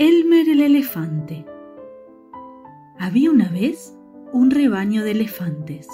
Elmer 0.00 0.48
el 0.48 0.60
elefante. 0.60 1.44
Había 3.00 3.32
una 3.32 3.48
vez 3.48 3.98
un 4.32 4.52
rebaño 4.52 5.02
de 5.02 5.10
elefantes, 5.10 5.88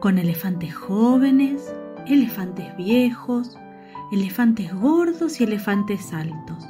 con 0.00 0.18
elefantes 0.18 0.74
jóvenes, 0.74 1.72
elefantes 2.08 2.76
viejos, 2.76 3.56
elefantes 4.10 4.74
gordos 4.74 5.40
y 5.40 5.44
elefantes 5.44 6.12
altos, 6.12 6.66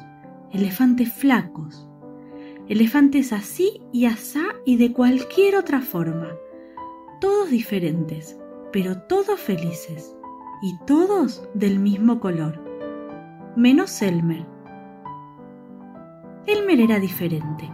elefantes 0.53 1.11
flacos, 1.14 1.89
elefantes 2.68 3.32
así 3.32 3.81
y 3.90 4.04
asá 4.04 4.45
y 4.67 4.76
de 4.76 4.93
cualquier 4.93 5.57
otra 5.57 5.81
forma, 5.81 6.29
todos 7.22 7.49
diferentes, 7.49 8.39
pero 8.71 8.99
todos 9.04 9.40
felices 9.40 10.14
y 10.61 10.76
todos 10.85 11.49
del 11.54 11.79
mismo 11.79 12.21
color, 12.21 12.61
menos 13.57 14.03
Elmer 14.03 14.54
Elmer 16.46 16.80
era 16.80 17.00
diferente. 17.00 17.71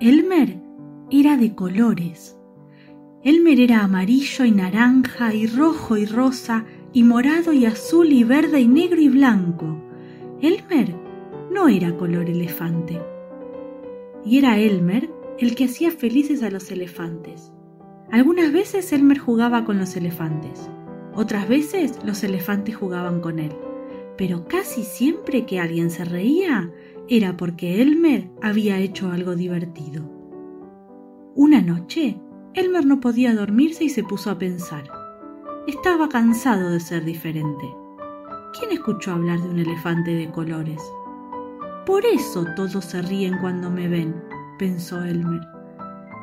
Elmer 0.00 0.60
era 1.10 1.36
de 1.36 1.54
colores. 1.54 2.38
Elmer 3.24 3.58
era 3.58 3.82
amarillo 3.82 4.44
y 4.44 4.52
naranja 4.52 5.34
y 5.34 5.46
rojo 5.46 5.96
y 5.96 6.06
rosa 6.06 6.64
y 6.92 7.02
morado 7.02 7.52
y 7.52 7.66
azul 7.66 8.12
y 8.12 8.22
verde 8.22 8.60
y 8.60 8.68
negro 8.68 9.00
y 9.00 9.08
blanco. 9.08 9.76
Elmer 10.40 10.94
no 11.52 11.66
era 11.66 11.96
color 11.96 12.30
elefante. 12.30 13.00
Y 14.24 14.38
era 14.38 14.58
Elmer 14.58 15.10
el 15.38 15.56
que 15.56 15.64
hacía 15.64 15.90
felices 15.90 16.44
a 16.44 16.50
los 16.50 16.70
elefantes. 16.70 17.52
Algunas 18.12 18.52
veces 18.52 18.92
Elmer 18.92 19.18
jugaba 19.18 19.64
con 19.64 19.78
los 19.78 19.96
elefantes, 19.96 20.70
otras 21.14 21.48
veces 21.48 21.98
los 22.04 22.22
elefantes 22.22 22.76
jugaban 22.76 23.20
con 23.20 23.40
él, 23.40 23.52
pero 24.16 24.46
casi 24.46 24.84
siempre 24.84 25.44
que 25.46 25.58
alguien 25.58 25.90
se 25.90 26.04
reía, 26.04 26.70
era 27.08 27.36
porque 27.36 27.82
Elmer 27.82 28.30
había 28.42 28.78
hecho 28.78 29.10
algo 29.10 29.36
divertido. 29.36 30.10
Una 31.34 31.60
noche, 31.60 32.18
Elmer 32.54 32.86
no 32.86 33.00
podía 33.00 33.34
dormirse 33.34 33.84
y 33.84 33.88
se 33.88 34.04
puso 34.04 34.30
a 34.30 34.38
pensar. 34.38 34.84
Estaba 35.66 36.08
cansado 36.08 36.70
de 36.70 36.80
ser 36.80 37.04
diferente. 37.04 37.66
¿Quién 38.58 38.72
escuchó 38.72 39.12
hablar 39.12 39.40
de 39.40 39.48
un 39.48 39.58
elefante 39.58 40.12
de 40.12 40.30
colores? 40.30 40.80
Por 41.84 42.06
eso 42.06 42.46
todos 42.56 42.84
se 42.84 43.02
ríen 43.02 43.38
cuando 43.38 43.70
me 43.70 43.88
ven, 43.88 44.14
pensó 44.58 45.02
Elmer. 45.04 45.42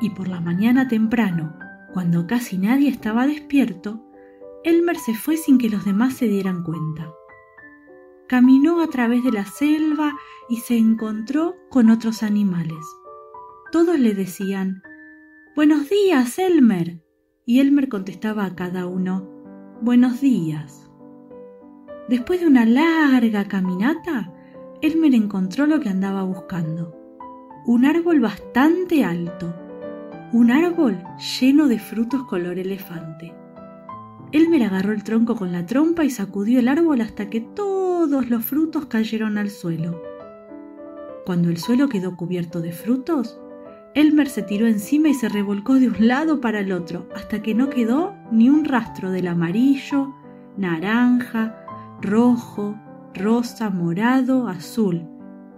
Y 0.00 0.10
por 0.10 0.26
la 0.26 0.40
mañana 0.40 0.88
temprano, 0.88 1.56
cuando 1.92 2.26
casi 2.26 2.58
nadie 2.58 2.88
estaba 2.88 3.26
despierto, 3.26 4.04
Elmer 4.64 4.96
se 4.96 5.14
fue 5.14 5.36
sin 5.36 5.58
que 5.58 5.68
los 5.68 5.84
demás 5.84 6.14
se 6.14 6.26
dieran 6.26 6.64
cuenta 6.64 7.12
caminó 8.32 8.80
a 8.80 8.86
través 8.86 9.22
de 9.24 9.30
la 9.30 9.44
selva 9.44 10.16
y 10.48 10.56
se 10.60 10.78
encontró 10.78 11.54
con 11.68 11.90
otros 11.90 12.22
animales. 12.22 12.78
Todos 13.70 13.98
le 13.98 14.14
decían 14.14 14.82
Buenos 15.54 15.90
días, 15.90 16.38
Elmer. 16.38 17.04
Y 17.44 17.60
Elmer 17.60 17.90
contestaba 17.90 18.46
a 18.46 18.54
cada 18.54 18.86
uno 18.86 19.28
Buenos 19.82 20.22
días. 20.22 20.90
Después 22.08 22.40
de 22.40 22.46
una 22.46 22.64
larga 22.64 23.44
caminata, 23.48 24.32
Elmer 24.80 25.14
encontró 25.14 25.66
lo 25.66 25.80
que 25.80 25.90
andaba 25.90 26.22
buscando. 26.22 26.96
Un 27.66 27.84
árbol 27.84 28.20
bastante 28.20 29.04
alto. 29.04 29.54
Un 30.32 30.50
árbol 30.50 31.04
lleno 31.38 31.68
de 31.68 31.78
frutos 31.78 32.22
color 32.22 32.58
elefante. 32.58 33.34
Elmer 34.32 34.62
agarró 34.62 34.94
el 34.94 35.04
tronco 35.04 35.36
con 35.36 35.52
la 35.52 35.66
trompa 35.66 36.06
y 36.06 36.08
sacudió 36.08 36.60
el 36.60 36.68
árbol 36.68 37.02
hasta 37.02 37.28
que 37.28 37.42
todos 38.02 38.30
los 38.30 38.44
frutos 38.44 38.86
cayeron 38.86 39.38
al 39.38 39.48
suelo. 39.48 40.02
Cuando 41.24 41.50
el 41.50 41.58
suelo 41.58 41.88
quedó 41.88 42.16
cubierto 42.16 42.60
de 42.60 42.72
frutos, 42.72 43.40
Elmer 43.94 44.28
se 44.28 44.42
tiró 44.42 44.66
encima 44.66 45.08
y 45.08 45.14
se 45.14 45.28
revolcó 45.28 45.74
de 45.74 45.86
un 45.86 46.08
lado 46.08 46.40
para 46.40 46.58
el 46.58 46.72
otro 46.72 47.06
hasta 47.14 47.42
que 47.42 47.54
no 47.54 47.70
quedó 47.70 48.12
ni 48.32 48.50
un 48.50 48.64
rastro 48.64 49.12
del 49.12 49.28
amarillo, 49.28 50.12
naranja, 50.56 51.64
rojo, 52.00 52.74
rosa, 53.14 53.70
morado, 53.70 54.48
azul, 54.48 55.06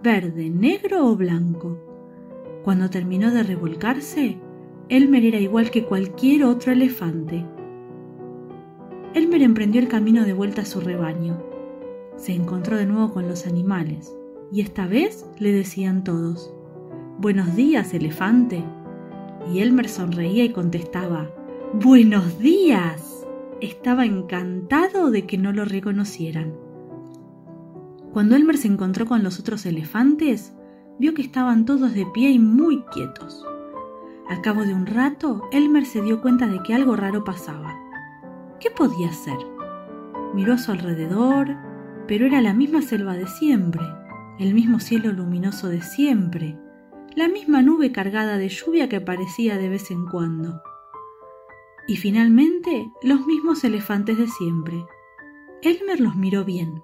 verde, 0.03 0.51
negro 0.51 1.07
o 1.07 1.15
blanco. 1.15 1.79
Cuando 2.63 2.91
terminó 2.91 3.31
de 3.31 3.41
revolcarse, 3.41 4.37
Elmer 4.89 5.25
era 5.25 5.39
igual 5.39 5.71
que 5.71 5.83
cualquier 5.83 6.43
otro 6.43 6.73
elefante 6.73 7.43
Elmer 9.15 9.41
emprendió 9.43 9.79
el 9.81 9.87
camino 9.87 10.25
de 10.25 10.33
vuelta 10.33 10.63
a 10.63 10.65
su 10.65 10.81
rebaño. 10.81 11.54
Se 12.17 12.33
encontró 12.33 12.77
de 12.77 12.85
nuevo 12.85 13.13
con 13.13 13.27
los 13.27 13.45
animales, 13.45 14.15
y 14.51 14.61
esta 14.61 14.87
vez 14.87 15.25
le 15.37 15.51
decían 15.51 16.03
todos, 16.03 16.53
Buenos 17.17 17.55
días, 17.55 17.93
elefante. 17.93 18.63
Y 19.53 19.59
Elmer 19.59 19.89
sonreía 19.89 20.43
y 20.43 20.51
contestaba, 20.51 21.29
Buenos 21.73 22.39
días. 22.39 23.25
Estaba 23.61 24.05
encantado 24.05 25.11
de 25.11 25.25
que 25.25 25.37
no 25.37 25.51
lo 25.51 25.65
reconocieran. 25.65 26.53
Cuando 28.13 28.35
Elmer 28.35 28.57
se 28.57 28.67
encontró 28.67 29.05
con 29.05 29.23
los 29.23 29.39
otros 29.39 29.65
elefantes, 29.65 30.53
vio 30.99 31.13
que 31.13 31.21
estaban 31.21 31.65
todos 31.65 31.93
de 31.93 32.05
pie 32.13 32.29
y 32.29 32.39
muy 32.39 32.81
quietos. 32.93 33.45
Al 34.29 34.41
cabo 34.41 34.63
de 34.63 34.73
un 34.73 34.85
rato, 34.85 35.43
Elmer 35.51 35.85
se 35.85 36.01
dio 36.01 36.21
cuenta 36.21 36.47
de 36.47 36.63
que 36.63 36.73
algo 36.73 36.95
raro 36.95 37.23
pasaba. 37.23 37.75
¿Qué 38.59 38.71
podía 38.71 39.11
ser? 39.11 39.37
Miró 40.33 40.53
a 40.53 40.57
su 40.57 40.71
alrededor, 40.71 41.55
pero 42.07 42.25
era 42.25 42.41
la 42.41 42.53
misma 42.53 42.81
selva 42.81 43.15
de 43.15 43.27
siempre, 43.27 43.81
el 44.39 44.53
mismo 44.53 44.79
cielo 44.79 45.11
luminoso 45.11 45.69
de 45.69 45.81
siempre, 45.81 46.57
la 47.15 47.27
misma 47.27 47.61
nube 47.61 47.91
cargada 47.91 48.37
de 48.37 48.49
lluvia 48.49 48.89
que 48.89 48.97
aparecía 48.97 49.57
de 49.57 49.69
vez 49.69 49.89
en 49.91 50.05
cuando. 50.05 50.61
Y 51.87 51.97
finalmente 51.97 52.91
los 53.03 53.25
mismos 53.25 53.63
elefantes 53.63 54.17
de 54.17 54.27
siempre. 54.27 54.85
Elmer 55.61 55.99
los 55.99 56.15
miró 56.15 56.43
bien. 56.43 56.83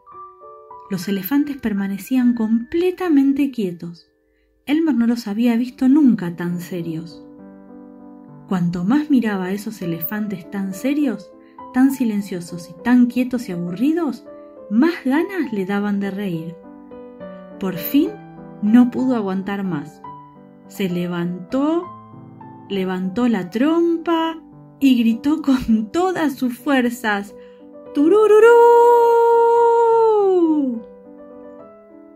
Los 0.90 1.08
elefantes 1.08 1.58
permanecían 1.58 2.34
completamente 2.34 3.52
quietos. 3.52 4.10
Elmer 4.66 4.96
no 4.96 5.08
los 5.08 5.28
había 5.28 5.56
visto 5.58 5.90
nunca 5.90 6.36
tan 6.36 6.62
serios. 6.62 7.26
Cuanto 8.48 8.84
más 8.84 9.10
miraba 9.10 9.46
a 9.46 9.52
esos 9.52 9.82
elefantes 9.82 10.50
tan 10.52 10.74
serios, 10.74 11.32
tan 11.74 11.92
silenciosos 11.92 12.70
y 12.70 12.84
tan 12.84 13.08
quietos 13.08 13.50
y 13.50 13.54
aburridos, 13.54 14.26
más 14.72 14.94
ganas 15.04 15.52
le 15.52 15.66
daban 15.66 16.00
de 16.00 16.12
reír. 16.12 16.56
Por 17.60 17.76
fin 17.76 18.10
no 18.62 18.90
pudo 18.90 19.18
aguantar 19.18 19.64
más. 19.66 20.02
Se 20.68 20.88
levantó, 20.88 21.86
levantó 22.70 23.28
la 23.28 23.50
trompa 23.50 24.38
y 24.80 24.98
gritó 24.98 25.42
con 25.42 25.92
todas 25.92 26.36
sus 26.36 26.58
fuerzas, 26.58 27.36
¡Turururú! 27.94 28.48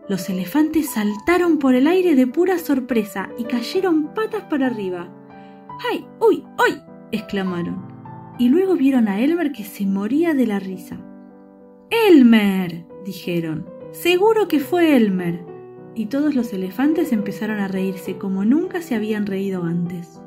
Los 0.08 0.30
elefantes 0.30 0.88
saltaron 0.90 1.58
por 1.58 1.74
el 1.74 1.86
aire 1.86 2.14
de 2.14 2.26
pura 2.26 2.58
sorpresa 2.58 3.28
y 3.36 3.44
cayeron 3.44 4.14
patas 4.14 4.44
para 4.44 4.68
arriba. 4.68 5.10
¡Ay! 5.92 6.06
¡Uy! 6.20 6.42
¡Uy! 6.58 6.80
exclamaron 7.12 7.84
y 8.38 8.48
luego 8.48 8.76
vieron 8.76 9.08
a 9.08 9.20
Elmer 9.20 9.52
que 9.52 9.64
se 9.64 9.84
moría 9.84 10.32
de 10.32 10.46
la 10.46 10.58
risa. 10.58 10.98
¡Elmer! 11.90 12.84
dijeron. 13.04 13.66
Seguro 13.92 14.48
que 14.48 14.60
fue 14.60 14.96
Elmer. 14.96 15.44
Y 15.94 16.06
todos 16.06 16.34
los 16.34 16.52
elefantes 16.52 17.12
empezaron 17.12 17.58
a 17.60 17.68
reírse 17.68 18.18
como 18.18 18.44
nunca 18.44 18.82
se 18.82 18.94
habían 18.94 19.24
reído 19.24 19.62
antes. 19.62 20.20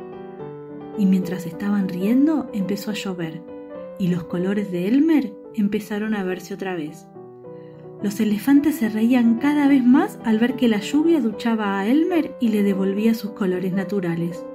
Y 0.98 1.06
mientras 1.06 1.46
estaban 1.46 1.88
riendo 1.88 2.50
empezó 2.54 2.92
a 2.92 2.96
llover, 2.96 3.44
y 4.00 4.08
los 4.08 4.24
colores 4.24 4.72
de 4.72 4.88
Elmer 4.88 5.34
empezaron 5.54 6.16
a 6.16 6.24
verse 6.24 6.54
otra 6.54 6.76
vez. 6.76 7.08
Los 8.02 8.20
elefantes 8.22 8.76
se 8.76 8.90
reían 8.90 9.40
cada 9.40 9.68
vez 9.68 9.84
más 9.84 10.20
al 10.24 10.40
ver 10.40 10.56
que 10.56 10.70
la 10.70 10.80
lluvia 10.80 11.20
duchaba 11.20 11.80
a 11.80 11.88
Elmer 11.88 12.36
y 12.40 12.48
le 12.48 12.64
devolvía 12.64 13.14
sus 13.14 13.32
colores 13.32 13.74
naturales. 13.74 14.46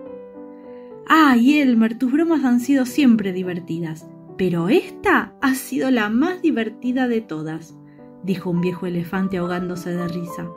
¡Ay, 1.06 1.60
Elmer, 1.60 1.98
tus 1.98 2.10
bromas 2.10 2.44
han 2.44 2.60
sido 2.60 2.86
siempre 2.86 3.32
divertidas! 3.32 4.08
Pero 4.36 4.68
esta 4.68 5.34
ha 5.40 5.54
sido 5.54 5.90
la 5.90 6.08
más 6.08 6.42
divertida 6.42 7.06
de 7.06 7.20
todas, 7.20 7.76
dijo 8.24 8.50
un 8.50 8.60
viejo 8.60 8.86
elefante 8.86 9.38
ahogándose 9.38 9.90
de 9.90 10.08
risa. 10.08 10.48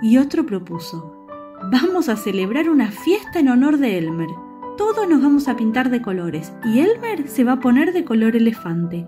Y 0.00 0.16
otro 0.16 0.46
propuso, 0.46 1.26
vamos 1.70 2.08
a 2.08 2.16
celebrar 2.16 2.70
una 2.70 2.90
fiesta 2.90 3.38
en 3.40 3.48
honor 3.48 3.76
de 3.76 3.98
Elmer. 3.98 4.30
Todos 4.78 5.06
nos 5.08 5.22
vamos 5.22 5.46
a 5.48 5.56
pintar 5.56 5.90
de 5.90 6.00
colores 6.00 6.52
y 6.64 6.80
Elmer 6.80 7.28
se 7.28 7.44
va 7.44 7.52
a 7.52 7.60
poner 7.60 7.92
de 7.92 8.04
color 8.04 8.34
elefante. 8.34 9.06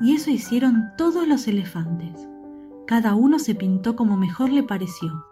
Y 0.00 0.16
eso 0.16 0.30
hicieron 0.30 0.90
todos 0.98 1.28
los 1.28 1.46
elefantes. 1.46 2.28
Cada 2.86 3.14
uno 3.14 3.38
se 3.38 3.54
pintó 3.54 3.94
como 3.94 4.16
mejor 4.16 4.50
le 4.50 4.64
pareció. 4.64 5.24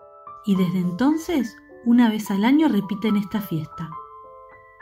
Y 0.47 0.55
desde 0.55 0.79
entonces, 0.79 1.56
una 1.85 2.09
vez 2.09 2.31
al 2.31 2.44
año 2.44 2.69
repiten 2.69 3.17
esta 3.17 3.41
fiesta. 3.41 3.91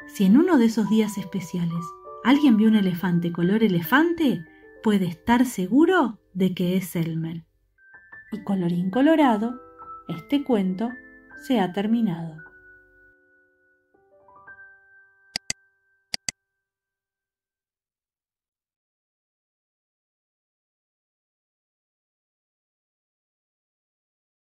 Si 0.06 0.24
en 0.24 0.36
uno 0.36 0.58
de 0.58 0.66
esos 0.66 0.88
días 0.90 1.16
especiales 1.18 1.84
alguien 2.24 2.56
vio 2.56 2.68
un 2.68 2.76
elefante 2.76 3.32
color 3.32 3.62
elefante, 3.62 4.44
puede 4.82 5.06
estar 5.06 5.44
seguro 5.46 6.18
de 6.34 6.54
que 6.54 6.76
es 6.76 6.94
Elmer. 6.96 7.44
Y 8.32 8.42
colorín 8.44 8.90
colorado, 8.90 9.60
Este 10.08 10.42
cuento 10.42 10.90
se 11.46 11.60
ha 11.60 11.72
terminado. 11.72 12.49